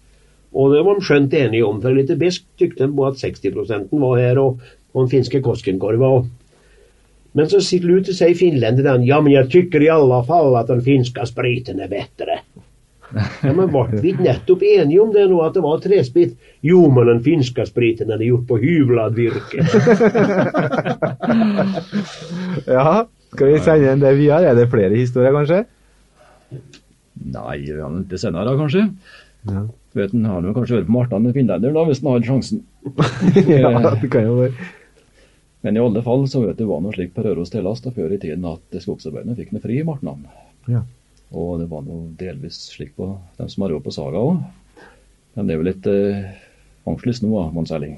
Og 0.55 0.71
det 0.71 0.81
var 0.87 0.97
de 0.97 1.03
skjønt 1.03 1.35
enige 1.35 1.67
om. 1.67 1.81
For 1.83 1.95
litt 1.95 2.13
besk 2.19 2.45
tykte 2.59 2.85
de 2.85 2.95
på 2.95 3.05
at 3.09 3.19
60 3.19 3.91
var 3.91 4.19
her, 4.21 4.39
og, 4.39 4.61
og 4.93 5.03
den 5.03 5.11
finske 5.11 5.43
Koskenkorva 5.43 6.11
òg. 6.19 6.29
Men 7.35 7.49
så 7.51 7.59
slutter 7.59 8.15
sier 8.15 8.37
finlenderen 8.39 9.03
ja, 9.03 9.17
men 9.19 9.33
jeg 9.33 9.49
tykker 9.51 9.83
i 9.83 9.91
alle 9.91 10.21
fall 10.27 10.55
at 10.55 10.69
den 10.71 10.79
finske 10.85 11.25
spriten 11.27 11.81
er 11.83 11.91
bedre. 11.91 12.39
Ja, 13.15 13.51
men 13.53 13.67
ble 13.69 13.99
vi 14.01 14.13
nettopp 14.17 14.63
enige 14.65 15.01
om 15.03 15.11
det 15.13 15.25
nå, 15.29 15.41
at 15.43 15.53
det 15.55 15.63
var 15.63 15.81
tresprit? 15.83 16.33
Jo, 16.65 16.85
men 16.91 17.11
den 17.11 17.19
finske 17.25 17.65
spriten 17.67 18.11
er 18.11 18.23
gjort 18.23 18.47
på 18.49 18.59
Hyvladvirke. 18.63 19.65
Ja, 22.65 23.03
skal 23.35 23.51
vi 23.51 23.59
sende 23.59 23.91
inn 23.91 24.01
det 24.01 24.13
vi 24.17 24.29
har? 24.31 24.45
Er 24.47 24.55
det 24.57 24.69
flere 24.71 24.95
historier, 24.95 25.33
kanskje? 25.35 25.65
Nei, 27.35 27.57
vi 27.65 27.73
er 27.75 27.97
ikke 27.99 28.19
senere, 28.19 28.45
da, 28.47 28.55
kanskje. 28.59 28.85
Ja. 29.45 29.65
Du 29.93 30.01
vet, 30.01 30.11
Han 30.11 30.25
har 30.27 30.43
jo 30.43 30.55
kanskje 30.55 30.79
vært 30.79 30.89
på 30.89 30.95
Martan 30.95 31.23
med 31.23 31.37
finlender, 31.37 31.71
da, 31.75 31.83
hvis 31.87 32.01
han 32.03 32.11
hadde 32.11 32.27
sjansen. 32.27 32.65
ja, 33.47 33.71
det 34.01 34.09
kan 34.11 34.27
jo 34.27 34.39
være. 34.41 34.71
Men 35.65 35.77
i 35.77 35.81
alle 35.81 36.01
fall 36.05 36.27
så 36.29 36.43
vet 36.43 36.59
du 36.59 36.67
var 36.69 36.81
noe 36.83 36.93
slik 36.93 37.15
på 37.15 37.23
Røros 37.25 37.49
tillast 37.53 37.87
da 37.87 37.93
før 37.95 38.11
i 38.13 38.19
tiden 38.21 38.43
at 38.45 38.75
skogsarbeiderne 38.83 39.37
fikk 39.37 39.53
noe 39.55 39.63
fri 39.63 39.79
i 39.81 39.85
Martnan. 39.87 40.27
Ja. 40.69 40.83
Og 41.33 41.55
det 41.61 41.69
var 41.71 41.81
noe 41.87 42.11
delvis 42.19 42.59
slik 42.75 42.91
på 42.99 43.07
dem 43.39 43.49
som 43.49 43.65
har 43.65 43.73
råd 43.73 43.85
på 43.87 43.93
Saga 43.95 44.21
òg. 44.21 44.43
Men 45.35 45.47
det 45.47 45.55
er 45.55 45.61
vel 45.63 45.71
litt 45.71 45.89
eh, 45.89 46.27
angstlyst 46.85 47.25
nå, 47.25 47.33
Mons 47.55 47.73
Erling. 47.73 47.97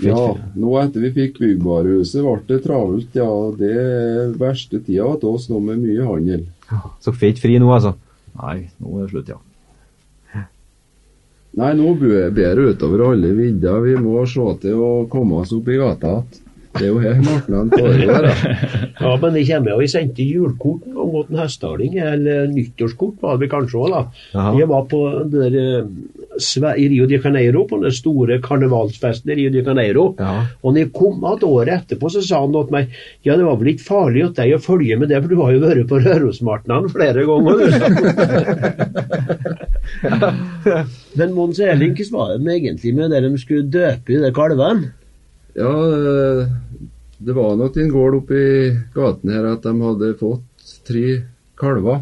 Ja, 0.00 0.20
nå 0.56 0.76
etter 0.80 1.02
vi 1.02 1.10
fikk 1.16 1.42
byggvarehuset 1.42 2.22
ble 2.24 2.38
det 2.48 2.62
travelt. 2.64 3.18
Ja, 3.18 3.28
det 3.58 3.74
er 3.74 4.32
verste 4.40 4.78
tida 4.78 5.10
til 5.20 5.34
oss 5.34 5.50
nå 5.50 5.58
med 5.64 5.82
mye 5.82 6.06
handel. 6.06 6.46
Så 7.02 7.12
får 7.12 7.34
ikke 7.34 7.48
fri 7.48 7.58
nå, 7.60 7.68
altså? 7.74 7.96
Nei, 8.38 8.70
nå 8.78 8.94
er 8.94 9.04
det 9.04 9.12
slutt, 9.12 9.34
ja. 9.34 9.42
Nei, 11.58 11.72
nå 11.74 11.96
bærer 11.98 12.30
det 12.34 12.76
utover 12.76 13.08
alle 13.10 13.32
vidder. 13.34 13.80
Vi 13.82 13.96
må 13.98 14.22
se 14.30 14.46
til 14.62 14.78
å 14.78 14.92
komme 15.10 15.42
oss 15.42 15.54
opp 15.56 15.68
i 15.68 15.80
gata 15.80 16.20
igjen. 16.20 16.49
Det 16.78 16.84
er 16.86 16.90
jo 16.92 17.00
her 17.02 17.18
marknaden 17.24 17.70
foregår. 17.74 18.26
Ja, 19.00 19.14
men 19.16 19.32
det 19.34 19.46
kommer 19.48 19.72
jo, 19.72 19.78
vi 19.80 19.88
sendte 19.88 20.22
julekort 20.22 20.84
om 20.92 21.14
en 21.20 21.38
hestaling, 21.40 21.96
eller 21.98 22.50
nyttårskort 22.52 23.22
var 23.24 23.38
det 23.40 23.48
kanskje 23.50 23.78
òg, 23.80 23.94
da. 23.94 24.02
Jaha. 24.34 24.52
Jeg 24.60 24.68
var 24.70 24.84
på 24.90 25.00
der, 25.32 25.56
eh, 25.56 26.74
i 26.76 26.88
Rio 26.92 27.06
de 27.08 27.18
Janeiro, 27.18 27.64
på 27.66 27.80
den 27.82 27.94
store 27.96 28.38
karnevalsfesten 28.44 29.32
i 29.32 29.38
Rio 29.40 29.50
de 29.54 29.64
Janeiro. 29.64 30.04
Ja. 30.20 30.44
Og 30.62 30.74
når 30.74 30.84
jeg 30.84 30.92
kom 31.00 31.16
igjen 31.24 31.48
året 31.48 31.74
etterpå, 31.78 32.12
så 32.12 32.22
sa 32.22 32.42
han 32.44 32.52
til 32.54 32.76
meg 32.76 32.92
ja, 33.24 33.36
det 33.36 33.48
var 33.48 33.56
vel 33.60 33.72
ikke 33.72 33.88
farlig 33.88 34.26
at 34.28 34.36
deg 34.38 34.54
å 34.54 34.62
følge 34.62 35.00
med 35.00 35.08
det, 35.10 35.22
for 35.24 35.32
du 35.32 35.40
har 35.40 35.56
jo 35.56 35.64
vært 35.64 35.90
på 35.90 36.02
Rørosmartnan 36.04 36.92
flere 36.92 37.26
ganger. 37.26 37.58
Men 41.18 41.34
Mons 41.34 41.58
Erling, 41.58 41.96
hvordan 41.96 42.14
var 42.20 42.36
det 42.36 42.56
egentlig 42.60 42.94
med 42.94 43.10
det 43.10 43.24
de 43.26 43.36
skulle 43.40 43.66
døpe 43.72 44.14
i 44.14 44.22
de 44.22 44.30
kalvene? 44.36 44.99
Ja, 45.60 45.72
eh, 45.92 46.46
det 47.18 47.32
var 47.36 47.56
nok 47.56 47.76
en 47.76 47.92
gård 47.92 48.14
oppi 48.22 48.44
gaten 48.94 49.32
her 49.34 49.50
at 49.50 49.66
de 49.66 49.74
hadde 49.82 50.14
fått 50.16 50.70
tre 50.88 51.18
kalver. 51.60 52.00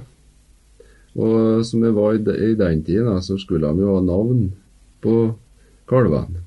Og 1.18 1.64
som 1.66 1.82
det 1.82 1.90
var 1.96 2.14
i 2.14 2.20
i 2.50 2.54
den 2.54 2.84
tiden, 2.86 3.22
så 3.22 3.38
skulle 3.38 3.66
de 3.66 3.82
jo 3.82 3.96
ha 3.96 4.00
navn 4.00 4.52
på 5.02 5.34
kalvene. 5.90 6.44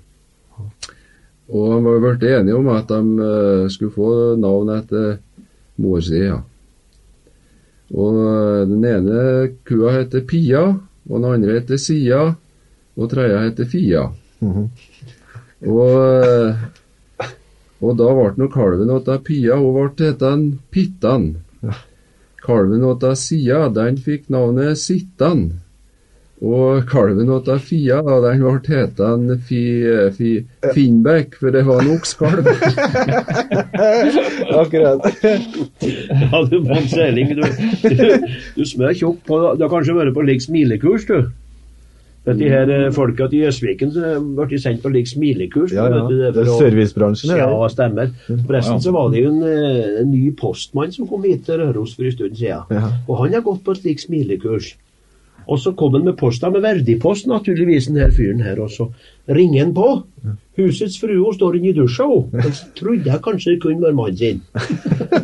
Og 1.51 1.68
de 1.74 1.84
var 1.84 2.00
blitt 2.00 2.24
enige 2.32 2.56
om 2.56 2.72
at 2.72 2.88
de 2.88 3.27
eh, 3.27 3.68
skulle 3.68 3.91
få 3.91 4.36
navn 4.39 4.72
etter 4.77 5.18
mor 5.84 6.00
si. 6.00 6.24
Ja. 6.24 6.39
Og 7.91 8.20
eh, 8.24 8.68
den 8.72 8.86
ene 8.88 9.22
kua 9.68 9.98
heter 10.00 10.24
Pia, 10.24 10.63
og 11.10 11.18
den 11.18 11.27
andre 11.27 11.60
heter 11.60 11.82
Sia, 11.82 12.30
og 12.96 13.10
tredje 13.12 13.48
heter 13.50 13.65
Fia. 13.65 14.12
Mm 14.39 14.53
-hmm. 14.53 14.68
og 15.68 16.72
da 17.82 18.12
ble 18.14 18.34
nå 18.38 18.48
kalven 18.54 18.94
åtta 18.94 19.18
Pia, 19.26 19.58
hun 19.58 19.74
ble 19.74 20.06
heten 20.06 20.46
Pittan. 20.70 21.32
Kalven 22.42 22.86
åtta 22.86 23.16
Sia, 23.18 23.68
den 23.74 23.98
fikk 23.98 24.30
navnet 24.34 24.78
Sittan. 24.82 25.48
Og 26.42 26.88
kalven 26.90 27.30
åtta 27.34 27.58
Fia, 27.62 28.00
den 28.06 28.46
ble 28.46 28.54
heten 28.70 29.28
fi, 29.50 29.64
fi, 30.18 30.32
Finnbekk, 30.76 31.38
for 31.42 31.54
det 31.54 31.66
var 31.66 31.82
en 31.82 31.92
oksekalv. 31.96 32.50
Akkurat. 34.62 35.06
Ja, 36.22 36.42
du 36.50 36.58
Mons 36.66 36.98
Erling, 36.98 37.34
du, 37.38 37.46
du, 37.90 38.34
du 38.58 38.66
smør 38.66 38.94
tjukt 38.98 39.26
på 39.26 39.42
Du 39.58 39.66
har 39.66 39.74
kanskje 39.74 39.98
vært 39.98 40.14
på 40.18 40.26
lik 40.30 40.46
smilekurs, 40.46 41.10
du? 41.10 41.32
Vet 42.28 42.38
de 42.38 42.50
her 42.54 42.70
eh, 42.70 42.92
folka 42.94 43.25
til 43.32 43.48
Jøsviken 43.48 43.94
ble 44.38 44.60
sendt 44.62 44.84
på 44.84 44.92
lik 44.94 45.08
smilekurs. 45.10 45.72
Ja, 45.74 45.88
ja. 45.90 46.04
du, 46.06 46.20
Det 46.20 46.44
er 46.44 46.51
servicebransjen, 46.60 47.34
Ja, 47.34 47.48
det. 47.50 47.72
stemmer. 47.74 48.12
Forresten 48.46 48.84
så 48.84 48.94
var 48.94 49.10
det 49.10 49.24
jo 49.24 49.32
en, 49.32 49.42
eh, 49.50 50.01
en 50.04 50.12
ny 50.12 50.30
postmann 50.38 50.94
som 50.94 51.10
kom 51.10 51.25
hit 51.25 51.48
til 51.48 51.58
Røros 51.63 51.96
for 51.98 52.06
en 52.06 52.13
stund 52.13 52.38
siden. 52.38 52.70
Ja. 52.70 52.92
Og 53.08 53.24
han 53.24 53.34
har 53.34 53.42
gått 53.42 53.63
på 53.66 53.74
et 53.74 53.82
slikt 53.82 54.06
smilekurs. 54.06 54.75
Og 55.50 55.58
så 55.60 55.74
kom 55.74 55.96
han 55.98 56.06
med 56.06 56.20
posta 56.20 56.51
med 56.54 56.62
verdipost, 56.62 57.25
naturligvis, 57.28 57.88
den 57.90 57.98
her 57.98 58.12
fyren 58.13 58.44
her. 58.46 58.62
Og 58.62 58.70
så 58.70 58.92
ringer 59.28 59.66
han 59.66 59.74
på. 59.74 59.88
Husets 60.62 61.00
frue 61.01 61.34
står 61.36 61.58
inne 61.58 61.72
i 61.72 61.75
dusja, 61.77 62.08
hun. 62.08 62.30
Trodde 62.80 63.10
jeg 63.10 63.24
kanskje 63.25 63.56
det 63.56 63.62
kunne 63.63 63.84
være 63.84 63.98
mannen 63.98 64.18
sin. 64.18 64.41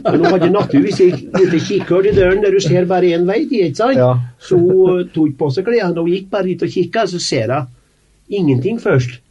Men 0.04 0.20
hun 0.24 0.30
hadde 0.32 0.50
naturligvis 0.54 1.02
et 1.06 1.40
lite 1.40 1.62
kikkhull 1.68 2.10
i 2.10 2.16
døren 2.16 2.44
der 2.44 2.56
du 2.56 2.60
ser 2.64 2.90
bare 2.90 3.14
én 3.18 3.28
vei, 3.30 3.44
ikke 3.46 3.72
sant? 3.78 4.00
Ja. 4.00 4.12
Så 4.40 4.60
hun 4.60 5.08
tok 5.14 5.38
på 5.40 5.52
seg 5.54 5.70
klærne 5.70 6.04
og 6.04 6.12
gikk 6.12 6.30
bare 6.34 6.50
dit 6.50 6.68
og 6.68 6.74
kikka, 6.74 7.08
så 7.08 7.22
ser 7.22 7.54
jeg 7.56 7.66
ingenting 8.42 8.82
først. 8.82 9.22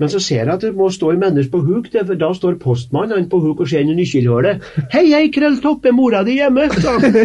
Men 0.00 0.08
så 0.08 0.16
ser 0.24 0.46
jeg 0.46 0.52
at 0.54 0.62
det 0.64 0.72
må 0.72 0.86
stå 0.88 1.10
en 1.12 1.20
menneske 1.20 1.52
på 1.52 1.60
huk, 1.60 1.90
for 1.92 2.16
da 2.16 2.30
står 2.32 2.56
postmannen 2.62 3.26
på 3.28 3.40
huk 3.42 3.58
og 3.60 3.68
ser 3.68 3.84
inn 3.84 3.92
i 3.92 3.98
nøkkelhullet. 3.98 4.62
'Hei, 4.92 5.10
hei, 5.12 5.26
Krølltopp, 5.34 5.84
er 5.84 5.92
mora 5.92 6.22
di 6.24 6.38
hjemme?' 6.38 6.70
sa 6.80 6.96
han. 6.96 7.18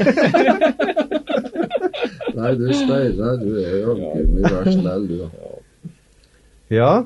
Nei, 2.35 2.51
du 2.59 2.65
Steinar, 2.75 3.37
du 3.39 3.53
er 3.61 3.77
jaggu 3.79 4.25
meg 4.33 4.43
verst 4.51 4.81
lell, 4.83 5.07
du. 5.07 5.23
Ja, 6.75 7.05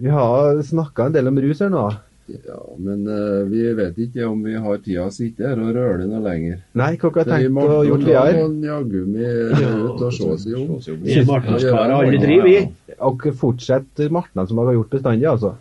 vi 0.00 0.12
har 0.14 0.62
snakka 0.66 1.08
en 1.08 1.16
del 1.16 1.28
om 1.30 1.40
rus 1.42 1.60
her 1.64 1.72
nå. 1.72 1.88
Ja, 2.30 2.60
men 2.78 3.06
uh, 3.10 3.42
vi 3.50 3.64
vet 3.74 3.96
ikke 3.98 4.28
om 4.28 4.42
vi 4.46 4.54
har 4.54 4.76
tida 4.84 5.08
å 5.08 5.14
sitte 5.14 5.48
her 5.48 5.58
og 5.58 5.72
røre 5.74 6.06
noe 6.06 6.20
lenger. 6.22 6.60
Nei, 6.78 6.92
hva 7.00 7.10
har 7.16 7.24
er 7.24 7.30
tenkt 7.32 7.58
å 7.58 7.80
gjøre 7.88 8.04
videre? 8.04 8.34
må 8.36 8.44
han 8.44 8.60
jaggu 8.68 9.00
meg 9.10 9.64
ut 9.88 10.04
og 10.06 10.12
se 10.14 10.36
seg 10.44 10.60
om. 10.60 10.76
Vi 11.02 11.16
er 11.18 11.26
martnadskarer, 11.26 11.96
alle 11.96 12.22
driver, 12.22 12.46
vi. 12.46 12.94
Og 13.08 13.26
fortsett 13.40 14.04
martene 14.14 14.46
som 14.46 14.60
dere 14.60 14.72
har 14.72 14.78
gjort 14.78 14.94
bestandig, 14.94 15.26
altså? 15.32 15.56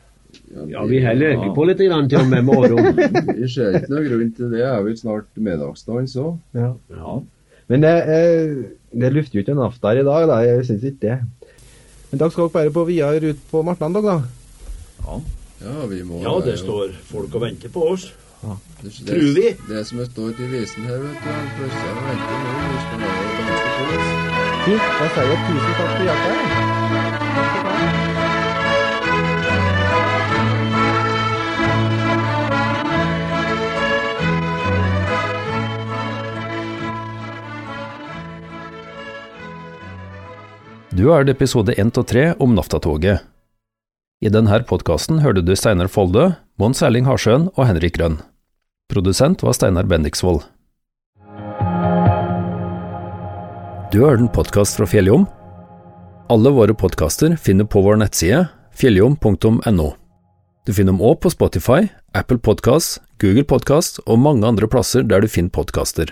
Ja, 0.69 0.83
vi 0.85 1.01
heller 1.01 1.35
øker 1.35 1.53
på 1.55 1.65
litt 1.69 1.81
grann 1.81 2.09
til 2.09 2.21
og 2.21 2.29
med 2.29 2.45
med 2.45 2.57
årene. 2.57 3.09
Vi 3.39 3.47
ser 3.49 3.79
ikke 3.79 3.91
noe 3.93 4.05
grunn 4.05 4.31
til 4.37 4.51
det. 4.53 4.61
er 4.65 4.83
vel 4.85 4.97
snart 4.97 5.27
middagsdans 5.37 6.15
òg. 6.21 6.37
Ja. 6.57 6.71
Ja. 6.93 7.15
Men 7.69 7.85
det, 7.85 7.93
eh, 8.13 8.53
det 9.01 9.11
lufter 9.13 9.39
jo 9.39 9.43
ikke 9.43 9.55
en 9.55 9.65
aftar 9.65 9.95
her 9.95 10.03
i 10.03 10.07
dag, 10.07 10.27
da. 10.29 10.39
Jeg 10.45 10.65
syns 10.69 10.85
ikke 10.89 11.01
det. 11.05 11.17
Men 12.09 12.21
dere 12.21 12.31
skal 12.33 12.47
dere 12.47 12.55
bare 12.55 12.73
på 12.73 12.85
videre 12.89 13.33
ut 13.33 13.43
på 13.51 13.61
martene, 13.65 14.01
da? 14.05 14.17
Ja, 15.59 15.85
vi 15.91 16.01
må 16.07 16.21
Ja, 16.23 16.39
det 16.45 16.57
står 16.61 16.95
folk 17.11 17.35
og 17.35 17.41
venter 17.43 17.69
på 17.73 17.83
oss. 17.91 18.09
det, 18.81 18.93
tror 19.05 19.33
vi. 19.35 19.55
Det 19.67 19.85
som 19.87 19.99
står 20.05 20.31
til 20.39 20.47
visen 20.53 20.87
her, 20.87 20.97
vet 21.03 21.19
du, 21.19 21.29
han 21.29 21.49
plutselig 21.59 21.91
venter 22.07 22.37
noen. 22.45 22.69
Fint. 24.65 24.89
Da 24.99 25.13
sier 25.13 25.31
jeg 25.33 25.39
tusen 25.47 25.73
takk 25.77 25.95
for 25.97 26.03
hjelpa. 26.09 26.68
Du 40.99 41.05
har 41.07 41.21
hørt 41.21 41.29
episode 41.31 41.71
1 41.79 41.95
og 41.95 42.09
3 42.11 42.23
om 42.43 42.57
Naftatoget. 42.57 43.21
I 44.19 44.31
denne 44.35 44.57
podkasten 44.67 45.21
hørte 45.23 45.39
du 45.47 45.53
Steinar 45.55 45.87
Folde, 45.87 46.25
Mons 46.59 46.81
Erling 46.83 47.07
Harsjøen 47.07 47.45
og 47.53 47.69
Henrik 47.69 47.95
Rønn. 48.01 48.17
Produsent 48.91 49.39
var 49.39 49.55
Steinar 49.55 49.87
Bendiksvold. 49.87 50.43
Du 53.95 54.01
har 54.01 54.11
hørt 54.11 54.25
en 54.25 54.33
podkast 54.35 54.75
fra 54.75 54.89
Fjelljom. 54.91 55.23
Alle 56.27 56.51
våre 56.51 56.75
podkaster 56.75 57.39
finner 57.39 57.63
på 57.63 57.79
vår 57.85 58.03
nettside 58.03 58.49
fjelljom.no. 58.75 59.89
Du 60.67 60.75
finner 60.75 60.91
dem 60.91 60.99
òg 60.99 61.21
på 61.23 61.31
Spotify, 61.31 61.85
Apple 62.11 62.43
Podkast, 62.43 62.99
Google 63.23 63.47
Podkast 63.47 64.03
og 64.03 64.19
mange 64.19 64.51
andre 64.51 64.67
plasser 64.67 65.07
der 65.07 65.23
du 65.23 65.31
finner 65.31 65.55
podkaster. 65.63 66.11